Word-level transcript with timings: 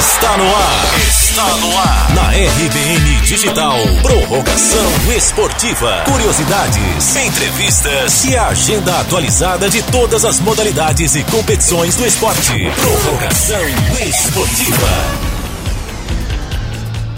Está 0.00 0.34
no 0.38 0.46
ar. 0.46 0.98
Está 1.06 1.56
no 1.58 1.78
ar. 1.78 2.14
Na 2.14 2.30
RBN 2.30 3.20
Digital. 3.20 3.76
Prorrogação 4.00 5.14
esportiva. 5.14 6.04
Curiosidades, 6.10 7.16
entrevistas 7.16 8.24
e 8.24 8.34
a 8.34 8.46
agenda 8.46 8.98
atualizada 8.98 9.68
de 9.68 9.82
todas 9.92 10.24
as 10.24 10.40
modalidades 10.40 11.16
e 11.16 11.24
competições 11.24 11.96
do 11.96 12.06
esporte. 12.06 12.70
Prorrogação 12.76 13.60
esportiva. 14.08 14.88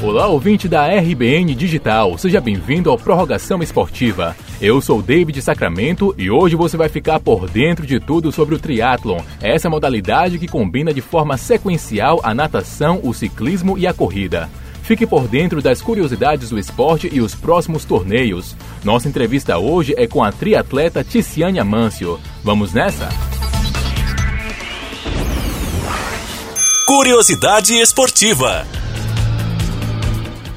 Olá, 0.03 0.27
ouvinte 0.27 0.67
da 0.67 0.89
RBN 0.89 1.55
Digital, 1.55 2.19
seja 2.19 2.41
bem-vindo 2.41 2.91
ao 2.91 2.99
Prorrogação 2.99 3.63
Esportiva. 3.63 4.35
Eu 4.63 4.81
sou 4.81 5.03
David 5.03 5.43
Sacramento 5.43 6.15
e 6.17 6.31
hoje 6.31 6.55
você 6.55 6.77
vai 6.77 6.89
ficar 6.89 7.19
por 7.19 7.51
dentro 7.51 7.85
de 7.85 7.99
tudo 7.99 8.31
sobre 8.31 8.55
o 8.55 8.61
triatlon, 8.61 9.21
essa 9.41 9.69
modalidade 9.69 10.39
que 10.39 10.47
combina 10.47 10.95
de 10.95 11.01
forma 11.01 11.37
sequencial 11.37 12.21
a 12.23 12.33
natação, 12.33 13.01
o 13.03 13.13
ciclismo 13.13 13.77
e 13.77 13.89
a 13.89 13.93
corrida. 13.93 14.49
Fique 14.85 15.05
por 15.05 15.27
dentro 15.27 15.61
das 15.61 15.83
curiosidades 15.83 16.51
do 16.51 16.61
esporte 16.61 17.11
e 17.13 17.21
os 17.21 17.35
próximos 17.35 17.85
torneios. 17.85 18.55
Nossa 18.85 19.09
entrevista 19.09 19.59
hoje 19.59 19.95
é 19.97 20.07
com 20.07 20.23
a 20.23 20.31
triatleta 20.31 21.03
Ticiane 21.03 21.59
Amâncio. 21.59 22.21
Vamos 22.45 22.73
nessa? 22.73 23.09
Curiosidade 26.87 27.75
esportiva. 27.81 28.65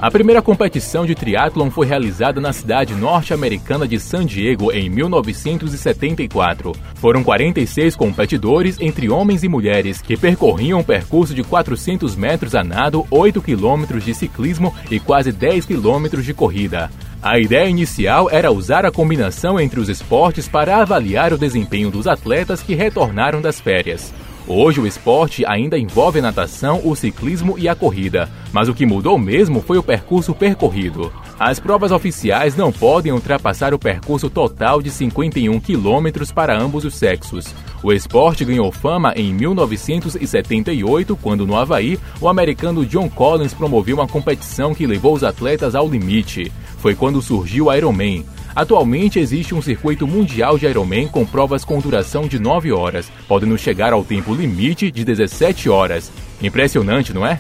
A 0.05 0.11
primeira 0.11 0.39
competição 0.39 1.03
de 1.03 1.15
triatlon 1.15 1.71
foi 1.71 1.87
realizada 1.87 2.39
na 2.39 2.53
cidade 2.53 2.93
norte-americana 2.93 3.87
de 3.87 3.99
San 3.99 4.23
Diego 4.23 4.71
em 4.71 4.87
1974. 4.87 6.73
Foram 6.93 7.23
46 7.23 7.95
competidores 7.95 8.79
entre 8.79 9.09
homens 9.09 9.43
e 9.43 9.49
mulheres 9.49 10.03
que 10.03 10.15
percorriam 10.15 10.81
um 10.81 10.83
percurso 10.83 11.33
de 11.33 11.43
400 11.43 12.15
metros 12.15 12.53
a 12.53 12.63
nado, 12.63 13.03
8 13.09 13.41
quilômetros 13.41 14.05
de 14.05 14.13
ciclismo 14.13 14.71
e 14.91 14.99
quase 14.99 15.31
10 15.31 15.65
quilômetros 15.65 16.23
de 16.23 16.35
corrida. 16.35 16.91
A 17.19 17.39
ideia 17.39 17.67
inicial 17.67 18.29
era 18.29 18.51
usar 18.51 18.85
a 18.85 18.91
combinação 18.91 19.59
entre 19.59 19.79
os 19.79 19.89
esportes 19.89 20.47
para 20.47 20.83
avaliar 20.83 21.33
o 21.33 21.37
desempenho 21.37 21.89
dos 21.89 22.05
atletas 22.05 22.61
que 22.61 22.75
retornaram 22.75 23.41
das 23.41 23.59
férias. 23.59 24.13
Hoje 24.47 24.79
o 24.79 24.85
esporte 24.85 25.43
ainda 25.43 25.75
envolve 25.75 26.19
a 26.19 26.21
natação, 26.21 26.79
o 26.83 26.95
ciclismo 26.95 27.57
e 27.57 27.67
a 27.67 27.73
corrida, 27.73 28.29
mas 28.53 28.69
o 28.69 28.75
que 28.75 28.85
mudou 28.85 29.17
mesmo 29.17 29.59
foi 29.59 29.79
o 29.79 29.83
percurso 29.83 30.35
percorrido. 30.35 31.11
As 31.39 31.59
provas 31.59 31.91
oficiais 31.91 32.55
não 32.55 32.71
podem 32.71 33.11
ultrapassar 33.11 33.73
o 33.73 33.79
percurso 33.79 34.29
total 34.29 34.83
de 34.83 34.91
51 34.91 35.59
quilômetros 35.59 36.31
para 36.31 36.55
ambos 36.55 36.85
os 36.85 36.93
sexos. 36.93 37.47
O 37.81 37.91
esporte 37.91 38.45
ganhou 38.45 38.71
fama 38.71 39.13
em 39.15 39.33
1978, 39.33 41.17
quando 41.17 41.47
no 41.47 41.57
Havaí, 41.57 41.99
o 42.21 42.29
americano 42.29 42.85
John 42.85 43.09
Collins 43.09 43.53
promoveu 43.53 43.97
uma 43.97 44.07
competição 44.07 44.75
que 44.75 44.85
levou 44.85 45.15
os 45.15 45.23
atletas 45.23 45.73
ao 45.73 45.89
limite. 45.89 46.51
Foi 46.77 46.93
quando 46.93 47.19
surgiu 47.19 47.65
o 47.65 47.73
Ironman. 47.73 48.23
Atualmente 48.55 49.19
existe 49.19 49.53
um 49.53 49.61
circuito 49.61 50.07
mundial 50.07 50.57
de 50.57 50.65
Ironman 50.65 51.07
com 51.09 51.25
provas 51.25 51.65
com 51.65 51.79
duração 51.79 52.25
de 52.25 52.39
9 52.39 52.71
horas, 52.71 53.11
podendo 53.27 53.57
chegar 53.57 53.91
ao 53.91 54.03
tempo 54.03 54.33
limite 54.33 54.89
de 54.89 55.03
17 55.03 55.69
horas. 55.69 56.09
Impressionante, 56.41 57.13
não 57.13 57.27
é? 57.27 57.39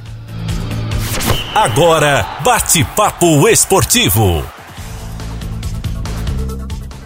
Agora, 1.53 2.41
bate-papo 2.43 3.47
esportivo. 3.47 4.43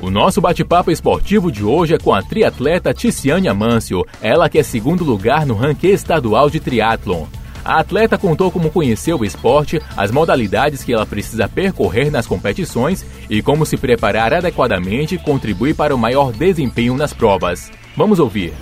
O 0.02 0.10
nosso 0.10 0.42
bate-papo 0.42 0.90
esportivo 0.90 1.52
de 1.52 1.64
hoje 1.64 1.94
é 1.94 2.00
com 2.00 2.12
a 2.12 2.24
triatleta 2.24 2.94
Ticiane 2.94 3.48
Amâncio, 3.48 4.04
ela 4.22 4.50
que 4.50 4.58
é 4.58 4.64
segundo 4.64 5.04
lugar 5.04 5.46
no 5.46 5.54
ranking 5.54 5.90
estadual 5.90 6.50
de 6.50 6.60
triatlon. 6.60 7.26
A 7.64 7.80
atleta 7.80 8.18
contou 8.18 8.52
como 8.52 8.72
conheceu 8.72 9.20
o 9.20 9.26
esporte, 9.26 9.82
as 9.98 10.12
modalidades 10.12 10.84
que 10.84 10.94
ela 10.94 11.06
precisa 11.06 11.48
percorrer 11.48 12.12
nas 12.12 12.26
competições 12.26 13.06
e 13.30 13.42
como 13.42 13.66
se 13.66 13.78
preparar 13.78 14.34
adequadamente 14.34 15.18
contribui 15.18 15.74
para 15.74 15.94
o 15.94 15.98
maior 15.98 16.32
desempenho 16.32 16.96
nas 16.96 17.14
provas. 17.14 17.72
Vamos 17.96 18.20
ouvir. 18.20 18.54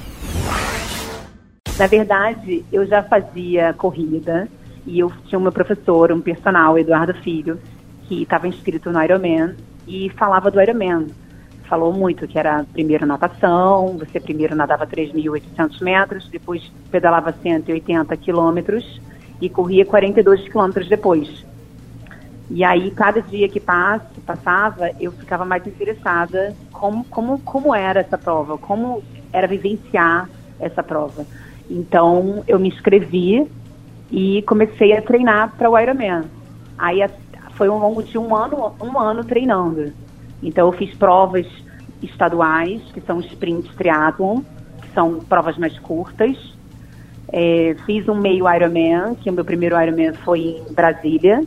Na 1.77 1.85
verdade, 1.85 2.65
eu 2.71 2.87
já 2.87 3.03
fazia 3.03 3.73
corrida 3.73 4.47
e 4.85 4.99
eu 4.99 5.11
tinha 5.27 5.37
o 5.37 5.41
meu 5.41 5.51
professor, 5.51 6.11
um 6.11 6.19
personal, 6.19 6.77
Eduardo 6.77 7.13
Filho, 7.21 7.59
que 8.07 8.23
estava 8.23 8.47
inscrito 8.47 8.91
no 8.91 9.03
Ironman 9.03 9.55
e 9.87 10.09
falava 10.17 10.49
do 10.49 10.59
Ironman. 10.59 11.07
Falou 11.67 11.91
muito 11.91 12.27
que 12.27 12.39
era 12.39 12.65
primeiro 12.71 13.05
natação, 13.05 13.97
você 13.97 14.19
primeiro 14.19 14.55
nadava 14.55 14.87
3.800 14.87 15.81
metros, 15.81 16.29
depois 16.29 16.71
pedalava 16.89 17.33
180 17.33 18.15
quilômetros 18.17 19.01
e 19.41 19.49
corria 19.49 19.85
42 19.85 20.47
quilômetros 20.47 20.87
depois. 20.87 21.45
E 22.49 22.63
aí, 22.63 22.89
cada 22.91 23.21
dia 23.21 23.49
que 23.49 23.59
passa, 23.59 24.05
passava, 24.25 24.91
eu 25.01 25.11
ficava 25.11 25.43
mais 25.43 25.67
interessada 25.67 26.55
como, 26.71 27.03
como, 27.05 27.39
como 27.39 27.75
era 27.75 27.99
essa 27.99 28.17
prova, 28.17 28.57
como 28.57 29.03
era 29.33 29.45
vivenciar 29.45 30.29
essa 30.57 30.81
prova. 30.81 31.25
Então, 31.69 32.45
eu 32.47 32.57
me 32.57 32.69
inscrevi 32.69 33.45
e 34.09 34.41
comecei 34.43 34.93
a 34.93 35.01
treinar 35.01 35.53
para 35.57 35.69
o 35.69 35.77
Ironman. 35.77 36.23
Aí, 36.77 36.99
foi 37.51 37.67
ao 37.67 37.77
longo 37.77 38.01
de 38.01 38.17
um 38.17 38.33
ano, 38.33 38.73
um 38.81 38.97
ano 38.97 39.25
treinando. 39.25 39.91
Então, 40.41 40.67
eu 40.67 40.71
fiz 40.73 40.95
provas 40.95 41.47
estaduais, 42.01 42.81
que 42.93 43.01
são 43.01 43.19
sprints 43.19 43.73
triathlon, 43.75 44.41
que 44.81 44.93
são 44.93 45.19
provas 45.19 45.57
mais 45.57 45.77
curtas. 45.79 46.55
É, 47.29 47.75
fiz 47.85 48.07
um 48.07 48.15
meio 48.15 48.45
Ironman, 48.49 49.15
que 49.15 49.29
o 49.29 49.33
meu 49.33 49.43
primeiro 49.43 49.79
Ironman 49.81 50.13
foi 50.13 50.39
em 50.39 50.73
Brasília, 50.73 51.43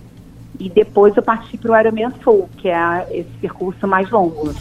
e 0.58 0.68
depois 0.68 1.16
eu 1.16 1.22
parti 1.22 1.56
para 1.56 1.72
o 1.72 1.80
Ironman 1.80 2.10
Full, 2.22 2.48
que 2.58 2.68
é 2.68 3.06
esse 3.10 3.30
percurso 3.40 3.86
mais 3.86 4.10
longo. 4.10 4.52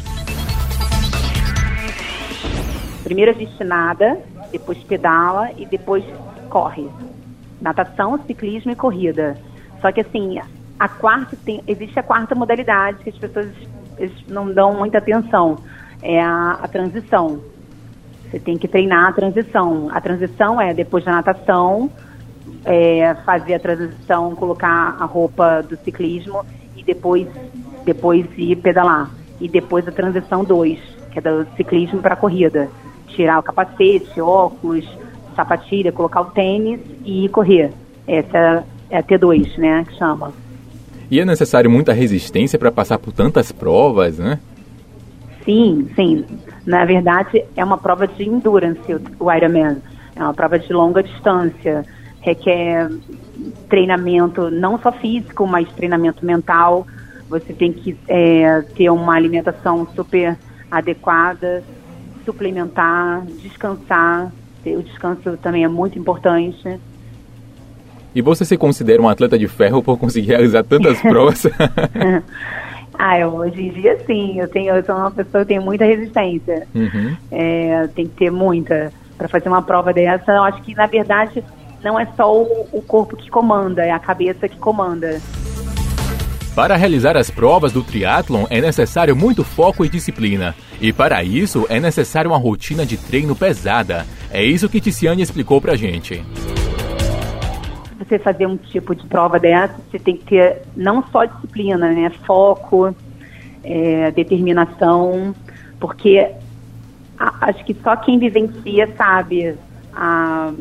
Primeiro 3.03 3.31
a 3.31 3.33
gente 3.33 3.63
nada, 3.63 4.19
depois 4.51 4.77
pedala 4.83 5.49
e 5.57 5.65
depois 5.65 6.03
corre. 6.49 6.87
Natação, 7.59 8.17
ciclismo 8.25 8.71
e 8.71 8.75
corrida. 8.75 9.35
Só 9.81 9.91
que 9.91 10.01
assim, 10.01 10.39
a 10.79 10.87
quarta 10.87 11.35
tem, 11.43 11.61
existe 11.67 11.99
a 11.99 12.03
quarta 12.03 12.35
modalidade 12.35 13.03
que 13.03 13.09
as 13.09 13.17
pessoas 13.17 13.51
não 14.27 14.51
dão 14.51 14.73
muita 14.73 14.97
atenção, 14.97 15.57
é 16.01 16.21
a, 16.21 16.59
a 16.61 16.67
transição. 16.67 17.39
Você 18.29 18.39
tem 18.39 18.57
que 18.57 18.67
treinar 18.67 19.07
a 19.07 19.11
transição. 19.11 19.89
A 19.91 19.99
transição 19.99 20.61
é 20.61 20.73
depois 20.73 21.03
da 21.03 21.13
natação, 21.13 21.89
é, 22.63 23.15
fazer 23.25 23.55
a 23.55 23.59
transição, 23.59 24.35
colocar 24.35 24.97
a 24.99 25.05
roupa 25.05 25.61
do 25.61 25.75
ciclismo 25.77 26.45
e 26.75 26.83
depois, 26.83 27.27
depois 27.83 28.25
ir 28.37 28.55
pedalar. 28.57 29.09
E 29.41 29.47
depois 29.47 29.87
a 29.87 29.91
transição 29.91 30.43
2, 30.43 30.79
que 31.11 31.19
é 31.19 31.21
do 31.21 31.47
ciclismo 31.55 32.01
para 32.01 32.13
a 32.13 32.17
corrida. 32.17 32.69
Tirar 33.07 33.39
o 33.39 33.43
capacete, 33.43 34.21
óculos, 34.21 34.85
sapatilha, 35.35 35.91
colocar 35.91 36.21
o 36.21 36.25
tênis 36.25 36.81
e 37.03 37.27
correr. 37.29 37.71
Essa 38.07 38.63
é 38.89 38.97
a 38.97 39.03
T2, 39.03 39.57
né, 39.57 39.85
que 39.87 39.95
chama. 39.95 40.31
E 41.09 41.19
é 41.19 41.25
necessário 41.25 41.69
muita 41.69 41.93
resistência 41.93 42.59
para 42.59 42.71
passar 42.71 42.99
por 42.99 43.11
tantas 43.11 43.51
provas, 43.51 44.19
né? 44.19 44.39
Sim, 45.43 45.89
sim. 45.95 46.25
Na 46.65 46.85
verdade, 46.85 47.43
é 47.55 47.63
uma 47.63 47.77
prova 47.77 48.07
de 48.07 48.23
endurance, 48.23 48.93
o 49.19 49.31
Ironman. 49.31 49.77
É 50.15 50.21
uma 50.21 50.33
prova 50.33 50.59
de 50.59 50.71
longa 50.71 51.01
distância 51.01 51.85
requer 52.21 52.89
treinamento 53.69 54.49
não 54.51 54.77
só 54.79 54.91
físico, 54.91 55.47
mas 55.47 55.71
treinamento 55.71 56.25
mental. 56.25 56.85
Você 57.29 57.53
tem 57.53 57.71
que 57.71 57.97
é, 58.07 58.61
ter 58.75 58.89
uma 58.89 59.15
alimentação 59.15 59.87
super 59.95 60.37
adequada, 60.69 61.63
suplementar, 62.25 63.25
descansar. 63.41 64.31
O 64.65 64.83
descanso 64.83 65.37
também 65.37 65.63
é 65.63 65.67
muito 65.67 65.97
importante. 65.97 66.79
E 68.19 68.21
você 68.21 68.43
se 68.43 68.57
considera 68.57 69.01
um 69.01 69.07
atleta 69.07 69.39
de 69.39 69.47
ferro 69.47 69.81
por 69.81 69.97
conseguir 69.97 70.27
realizar 70.27 70.61
tantas 70.61 70.99
provas? 70.99 71.47
ah, 72.99 73.17
eu, 73.17 73.29
hoje 73.29 73.61
em 73.61 73.69
dia 73.71 73.97
sim. 74.05 74.37
Eu, 74.37 74.47
tenho, 74.49 74.75
eu 74.75 74.83
sou 74.83 74.93
uma 74.93 75.09
pessoa 75.09 75.45
que 75.45 75.47
tem 75.47 75.59
muita 75.61 75.85
resistência. 75.85 76.67
Uhum. 76.75 77.15
É, 77.31 77.87
tem 77.95 78.07
que 78.07 78.15
ter 78.15 78.29
muita. 78.29 78.91
Para 79.17 79.29
fazer 79.29 79.47
uma 79.47 79.61
prova 79.61 79.93
dessa, 79.93 80.33
eu 80.33 80.43
acho 80.43 80.61
que, 80.63 80.75
na 80.75 80.85
verdade, 80.85 81.41
não 81.81 81.97
é 81.97 82.05
só 82.17 82.29
o, 82.29 82.67
o 82.73 82.81
corpo 82.81 83.15
que 83.15 83.29
comanda, 83.29 83.85
é 83.85 83.91
a 83.91 83.99
cabeça 83.99 84.49
que 84.49 84.57
comanda. 84.57 85.21
Para 86.53 86.75
realizar 86.75 87.15
as 87.15 87.29
provas 87.29 87.71
do 87.71 87.81
triatlon 87.81 88.47
é 88.49 88.59
necessário 88.59 89.15
muito 89.15 89.45
foco 89.45 89.85
e 89.85 89.89
disciplina. 89.89 90.53
E 90.81 90.91
para 90.91 91.23
isso 91.23 91.65
é 91.69 91.79
necessário 91.79 92.31
uma 92.31 92.37
rotina 92.37 92.85
de 92.85 92.97
treino 92.97 93.33
pesada. 93.33 94.05
É 94.29 94.43
isso 94.43 94.67
que 94.67 94.81
Ticiane 94.81 95.21
explicou 95.21 95.61
pra 95.61 95.77
gente. 95.77 96.21
Você 97.99 98.17
fazer 98.17 98.47
um 98.47 98.57
tipo 98.57 98.95
de 98.95 99.05
prova 99.05 99.39
dessa, 99.39 99.75
você 99.89 99.99
tem 99.99 100.17
que 100.17 100.25
ter 100.25 100.61
não 100.75 101.03
só 101.11 101.25
disciplina, 101.25 101.91
né? 101.91 102.09
Foco, 102.25 102.95
é, 103.63 104.09
determinação, 104.11 105.35
porque 105.79 106.31
a, 107.17 107.49
acho 107.49 107.63
que 107.65 107.75
só 107.83 107.95
quem 107.97 108.17
vivencia 108.17 108.87
sabe 108.95 109.55
a 109.93 110.51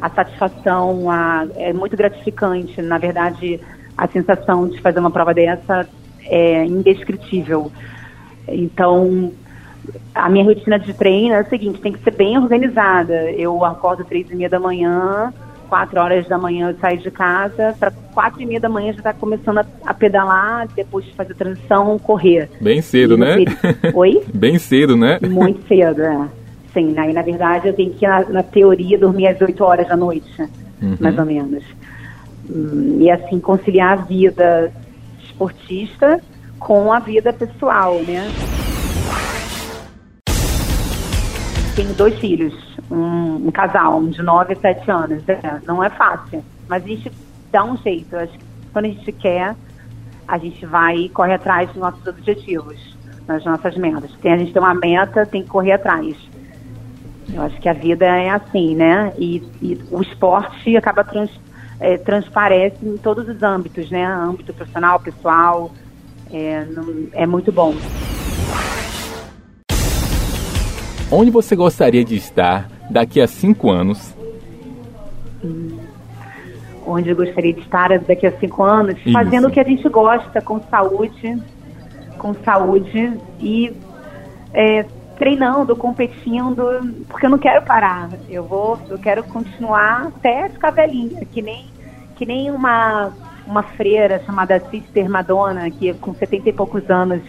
a 0.00 0.08
satisfação, 0.08 1.10
a, 1.10 1.46
é 1.56 1.72
muito 1.72 1.96
gratificante. 1.96 2.80
Na 2.80 2.98
verdade, 2.98 3.60
a 3.96 4.08
sensação 4.08 4.68
de 4.68 4.80
fazer 4.80 4.98
uma 4.98 5.10
prova 5.10 5.34
dessa 5.34 5.86
é 6.22 6.64
indescritível. 6.64 7.70
Então, 8.48 9.32
a 10.14 10.28
minha 10.28 10.44
rotina 10.44 10.78
de 10.78 10.94
treino 10.94 11.34
é 11.34 11.40
a 11.40 11.44
seguinte, 11.44 11.80
tem 11.80 11.92
que 11.92 12.02
ser 12.02 12.12
bem 12.12 12.38
organizada. 12.38 13.30
Eu 13.32 13.64
acordo 13.64 14.04
três 14.04 14.30
e 14.30 14.34
meia 14.34 14.48
da 14.48 14.58
manhã, 14.58 15.32
quatro 15.70 16.00
horas 16.00 16.26
da 16.26 16.36
manhã 16.36 16.70
eu 16.70 16.76
saio 16.78 16.98
de 16.98 17.10
casa, 17.12 17.74
para 17.78 17.92
quatro 18.12 18.42
e 18.42 18.46
meia 18.46 18.58
da 18.58 18.68
manhã 18.68 18.92
já 18.92 18.98
está 18.98 19.14
começando 19.14 19.58
a, 19.58 19.66
a, 19.86 19.94
pedalar, 19.94 20.66
depois 20.74 21.04
de 21.04 21.14
fazer 21.14 21.34
transição, 21.34 21.96
correr. 22.00 22.50
Bem 22.60 22.82
cedo, 22.82 23.14
e 23.14 23.16
né? 23.16 23.36
Oi? 23.94 24.22
Bem 24.34 24.58
cedo, 24.58 24.96
né? 24.96 25.20
Muito 25.22 25.66
cedo, 25.68 26.02
é. 26.02 26.28
Sim, 26.74 26.94
aí 26.98 27.12
na 27.12 27.22
verdade 27.22 27.68
eu 27.68 27.72
tenho 27.72 27.92
que, 27.92 28.06
na, 28.06 28.24
na 28.24 28.42
teoria, 28.42 28.98
dormir 28.98 29.28
às 29.28 29.40
8 29.40 29.62
horas 29.62 29.88
da 29.88 29.96
noite, 29.96 30.42
uhum. 30.82 30.96
mais 30.98 31.16
ou 31.16 31.24
menos. 31.24 31.64
Hum, 32.48 32.98
e 33.00 33.10
assim, 33.10 33.38
conciliar 33.38 33.92
a 33.92 34.02
vida 34.02 34.72
esportista 35.22 36.20
com 36.58 36.92
a 36.92 36.98
vida 36.98 37.32
pessoal, 37.32 37.94
né? 38.06 38.28
Tenho 41.74 41.94
dois 41.94 42.18
filhos, 42.18 42.52
um, 42.90 43.46
um 43.46 43.50
casal, 43.50 43.98
um 43.98 44.10
de 44.10 44.22
9 44.22 44.52
e 44.52 44.56
7 44.56 44.90
anos. 44.90 45.28
É, 45.28 45.60
não 45.66 45.82
é 45.82 45.88
fácil, 45.88 46.44
mas 46.68 46.84
a 46.84 46.86
gente 46.86 47.12
dá 47.50 47.64
um 47.64 47.76
jeito. 47.76 48.16
Acho 48.16 48.32
que 48.32 48.44
quando 48.72 48.86
a 48.86 48.88
gente 48.88 49.12
quer, 49.12 49.54
a 50.26 50.38
gente 50.38 50.64
vai 50.66 50.96
e 50.96 51.08
corre 51.08 51.34
atrás 51.34 51.68
dos 51.70 51.78
nossos 51.78 52.06
objetivos, 52.06 52.96
das 53.26 53.44
nossas 53.44 53.76
metas. 53.76 54.10
Tem, 54.20 54.32
a 54.32 54.36
gente 54.36 54.52
tem 54.52 54.60
uma 54.60 54.74
meta, 54.74 55.24
tem 55.24 55.42
que 55.42 55.48
correr 55.48 55.72
atrás. 55.72 56.16
Eu 57.32 57.42
acho 57.42 57.60
que 57.60 57.68
a 57.68 57.72
vida 57.72 58.04
é 58.04 58.30
assim, 58.30 58.74
né? 58.74 59.12
E, 59.16 59.42
e 59.62 59.80
o 59.90 60.02
esporte 60.02 60.76
acaba 60.76 61.04
trans, 61.04 61.30
é, 61.78 61.96
transparece 61.96 62.84
em 62.84 62.96
todos 62.96 63.28
os 63.28 63.42
âmbitos, 63.42 63.90
né? 63.90 64.04
Âmbito 64.04 64.52
profissional, 64.52 64.98
pessoal, 64.98 65.70
é, 66.32 66.64
não, 66.64 67.08
é 67.12 67.26
muito 67.26 67.52
bom. 67.52 67.74
Onde 71.12 71.30
você 71.30 71.56
gostaria 71.56 72.04
de 72.04 72.14
estar 72.14 72.68
daqui 72.88 73.20
a 73.20 73.26
cinco 73.26 73.68
anos? 73.70 74.14
Onde 76.86 77.10
eu 77.10 77.16
gostaria 77.16 77.52
de 77.52 77.60
estar 77.60 77.98
daqui 77.98 78.26
a 78.26 78.38
cinco 78.38 78.62
anos? 78.62 78.96
Isso. 78.98 79.12
Fazendo 79.12 79.48
o 79.48 79.50
que 79.50 79.58
a 79.58 79.64
gente 79.64 79.88
gosta, 79.88 80.40
com 80.40 80.60
saúde, 80.60 81.42
com 82.16 82.32
saúde 82.34 83.18
e 83.40 83.72
é, 84.54 84.84
treinando, 85.18 85.74
competindo, 85.74 87.04
porque 87.08 87.26
eu 87.26 87.30
não 87.30 87.38
quero 87.38 87.64
parar. 87.64 88.08
Eu 88.28 88.44
vou, 88.44 88.78
eu 88.88 88.98
quero 88.98 89.24
continuar 89.24 90.12
até 90.16 90.48
ficar 90.48 90.70
velhinha, 90.70 91.24
que 91.24 91.42
nem, 91.42 91.66
que 92.14 92.24
nem 92.24 92.52
uma, 92.52 93.12
uma 93.48 93.64
freira 93.64 94.22
chamada 94.24 94.60
Sister 94.70 95.10
Madonna, 95.10 95.70
que 95.70 95.92
com 95.94 96.14
70 96.14 96.50
e 96.50 96.52
poucos 96.52 96.88
anos, 96.88 97.20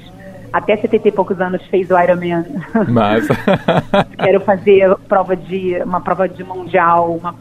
até 0.52 0.76
70 0.76 1.08
e 1.08 1.12
poucos 1.12 1.40
anos 1.40 1.62
fez 1.68 1.90
o 1.90 2.00
Ironman. 2.00 2.46
Mas 2.90 3.28
quero 4.18 4.42
fazer 4.42 4.96
prova 5.08 5.36
de 5.36 5.78
uma 5.84 6.02
prova 6.02 6.28
de 6.28 6.44
mundial, 6.44 7.16
uma 7.16 7.36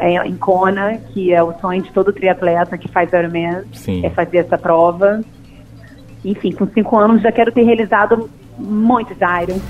é, 0.00 0.26
em 0.26 0.36
Kona, 0.36 0.98
que 1.12 1.32
é 1.32 1.42
o 1.42 1.52
sonho 1.60 1.82
de 1.82 1.92
todo 1.92 2.12
triatleta 2.12 2.78
que 2.78 2.88
faz 2.88 3.12
Ironman, 3.12 3.64
Sim. 3.72 4.04
é 4.04 4.10
fazer 4.10 4.38
essa 4.38 4.56
prova. 4.56 5.20
Enfim, 6.24 6.52
com 6.52 6.66
cinco 6.66 6.98
anos 6.98 7.20
já 7.20 7.30
quero 7.30 7.52
ter 7.52 7.62
realizado 7.62 8.30
muitos 8.58 9.16
irons. 9.16 9.62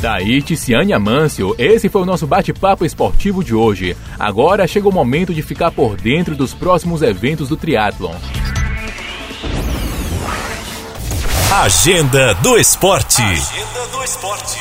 Daí, 0.00 0.40
Ticiane 0.42 0.92
Amâncio, 0.92 1.56
esse 1.58 1.88
foi 1.88 2.02
o 2.02 2.06
nosso 2.06 2.26
bate-papo 2.26 2.84
esportivo 2.84 3.42
de 3.42 3.54
hoje. 3.54 3.96
Agora 4.16 4.66
chega 4.66 4.88
o 4.88 4.92
momento 4.92 5.34
de 5.34 5.42
ficar 5.42 5.72
por 5.72 5.96
dentro 5.96 6.36
dos 6.36 6.54
próximos 6.54 7.02
eventos 7.02 7.48
do 7.48 7.56
triatlon. 7.56 8.14
Agenda 11.50 12.34
do 12.34 12.58
Esporte. 12.58 13.22
Agenda 13.22 13.86
do 13.90 14.04
Esporte. 14.04 14.58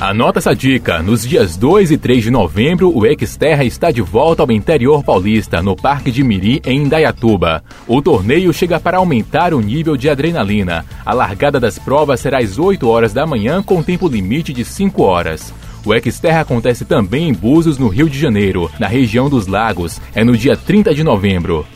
Anota 0.00 0.38
essa 0.38 0.56
dica: 0.56 1.02
nos 1.02 1.20
dias 1.20 1.54
2 1.54 1.90
e 1.90 1.98
3 1.98 2.24
de 2.24 2.30
novembro, 2.30 2.90
o 2.96 3.04
Exterra 3.04 3.62
está 3.62 3.90
de 3.90 4.00
volta 4.00 4.42
ao 4.42 4.50
interior 4.50 5.04
paulista, 5.04 5.60
no 5.60 5.76
Parque 5.76 6.10
de 6.10 6.24
Miri, 6.24 6.62
em 6.64 6.84
Indaiatuba. 6.84 7.62
O 7.86 8.00
torneio 8.00 8.50
chega 8.54 8.80
para 8.80 8.96
aumentar 8.96 9.52
o 9.52 9.60
nível 9.60 9.98
de 9.98 10.08
adrenalina. 10.08 10.82
A 11.04 11.12
largada 11.12 11.60
das 11.60 11.78
provas 11.78 12.18
será 12.18 12.38
às 12.38 12.58
8 12.58 12.88
horas 12.88 13.12
da 13.12 13.26
manhã, 13.26 13.62
com 13.62 13.82
tempo 13.82 14.08
limite 14.08 14.54
de 14.54 14.64
5 14.64 15.02
horas. 15.02 15.52
O 15.84 15.94
Exterra 15.94 16.40
acontece 16.40 16.86
também 16.86 17.28
em 17.28 17.34
Búzios, 17.34 17.76
no 17.76 17.88
Rio 17.88 18.08
de 18.08 18.18
Janeiro, 18.18 18.70
na 18.80 18.86
região 18.86 19.28
dos 19.28 19.46
Lagos. 19.46 20.00
É 20.14 20.24
no 20.24 20.34
dia 20.38 20.56
30 20.56 20.94
de 20.94 21.04
novembro. 21.04 21.66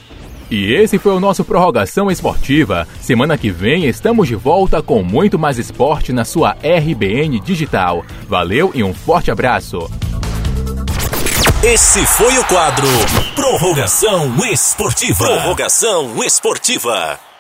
E 0.53 0.75
esse 0.75 0.99
foi 0.99 1.13
o 1.13 1.19
nosso 1.19 1.47
Prorrogação 1.47 2.11
Esportiva. 2.11 2.87
Semana 3.01 3.39
que 3.39 3.51
vem 3.51 3.87
estamos 3.87 4.29
de 4.29 4.35
volta 4.35 4.83
com 4.83 5.03
muito 5.03 5.39
mais 5.39 5.57
esporte 5.57 6.13
na 6.13 6.27
sua 6.27 6.51
RBN 6.63 7.41
Digital. 7.41 8.05
Valeu 8.29 8.71
e 8.75 8.85
um 8.85 8.93
forte 8.93 9.31
abraço. 9.31 9.91
Esse 11.65 12.05
foi 12.05 12.37
o 12.37 12.45
quadro 12.45 12.87
Prorrogação 13.35 14.47
Esportiva. 14.47 15.25
Prorrogação 15.25 16.23
Esportiva. 16.23 17.32